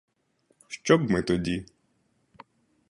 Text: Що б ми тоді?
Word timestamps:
Що 0.67 0.97
б 0.97 1.09
ми 1.11 1.21
тоді? 1.23 1.65